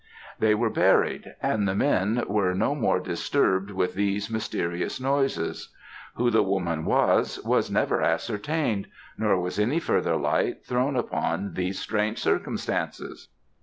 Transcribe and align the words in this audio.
"They 0.39 0.55
were 0.55 0.71
buried, 0.71 1.35
and 1.43 1.67
the 1.67 1.75
men 1.75 2.23
were 2.27 2.55
no 2.55 2.73
more 2.73 2.99
disturbed 2.99 3.69
with 3.69 3.93
these 3.93 4.31
mysterious 4.31 4.99
noises. 4.99 5.75
Who 6.15 6.31
the 6.31 6.41
woman 6.41 6.85
was, 6.85 7.39
was 7.43 7.69
never 7.69 8.01
ascertained; 8.01 8.87
nor 9.15 9.39
was 9.39 9.59
any 9.59 9.79
further 9.79 10.15
light 10.15 10.65
thrown 10.65 10.95
upon 10.95 11.53
these 11.53 11.77
strange 11.77 12.17
circumstances." 12.17 13.27